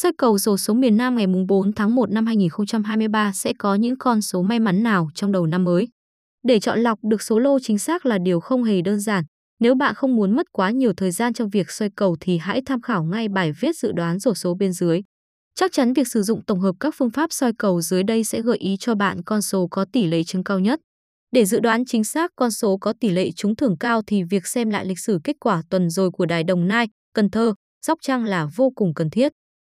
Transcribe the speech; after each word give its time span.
Soi 0.00 0.12
cầu 0.18 0.38
sổ 0.38 0.56
số 0.56 0.74
miền 0.74 0.96
Nam 0.96 1.16
ngày 1.16 1.26
4 1.48 1.72
tháng 1.72 1.94
1 1.94 2.10
năm 2.10 2.26
2023 2.26 3.32
sẽ 3.34 3.52
có 3.58 3.74
những 3.74 3.98
con 3.98 4.22
số 4.22 4.42
may 4.42 4.60
mắn 4.60 4.82
nào 4.82 5.08
trong 5.14 5.32
đầu 5.32 5.46
năm 5.46 5.64
mới. 5.64 5.88
Để 6.42 6.60
chọn 6.60 6.80
lọc 6.80 6.98
được 7.02 7.22
số 7.22 7.38
lô 7.38 7.58
chính 7.62 7.78
xác 7.78 8.06
là 8.06 8.18
điều 8.18 8.40
không 8.40 8.64
hề 8.64 8.82
đơn 8.82 9.00
giản. 9.00 9.24
Nếu 9.60 9.74
bạn 9.74 9.94
không 9.94 10.16
muốn 10.16 10.36
mất 10.36 10.46
quá 10.52 10.70
nhiều 10.70 10.92
thời 10.96 11.10
gian 11.10 11.32
trong 11.32 11.50
việc 11.50 11.70
soi 11.70 11.90
cầu 11.96 12.16
thì 12.20 12.38
hãy 12.38 12.62
tham 12.66 12.82
khảo 12.82 13.04
ngay 13.04 13.28
bài 13.28 13.52
viết 13.60 13.76
dự 13.76 13.92
đoán 13.92 14.18
rổ 14.18 14.34
số 14.34 14.54
bên 14.54 14.72
dưới. 14.72 15.00
Chắc 15.54 15.72
chắn 15.72 15.92
việc 15.92 16.08
sử 16.08 16.22
dụng 16.22 16.44
tổng 16.44 16.60
hợp 16.60 16.74
các 16.80 16.94
phương 16.98 17.10
pháp 17.10 17.32
soi 17.32 17.52
cầu 17.58 17.80
dưới 17.80 18.02
đây 18.02 18.24
sẽ 18.24 18.42
gợi 18.42 18.58
ý 18.58 18.76
cho 18.80 18.94
bạn 18.94 19.22
con 19.22 19.42
số 19.42 19.68
có 19.70 19.86
tỷ 19.92 20.06
lệ 20.06 20.24
trúng 20.24 20.44
cao 20.44 20.58
nhất. 20.58 20.80
Để 21.32 21.44
dự 21.44 21.60
đoán 21.60 21.84
chính 21.84 22.04
xác 22.04 22.30
con 22.36 22.50
số 22.50 22.78
có 22.80 22.92
tỷ 23.00 23.10
lệ 23.10 23.30
trúng 23.36 23.56
thưởng 23.56 23.76
cao 23.80 24.02
thì 24.06 24.22
việc 24.22 24.46
xem 24.46 24.70
lại 24.70 24.86
lịch 24.86 24.98
sử 24.98 25.20
kết 25.24 25.36
quả 25.40 25.62
tuần 25.70 25.90
rồi 25.90 26.10
của 26.10 26.26
Đài 26.26 26.44
Đồng 26.44 26.68
Nai, 26.68 26.88
Cần 27.14 27.30
Thơ, 27.30 27.54
Sóc 27.86 27.98
Trăng 28.02 28.24
là 28.24 28.46
vô 28.56 28.70
cùng 28.76 28.94
cần 28.94 29.10
thiết. 29.10 29.32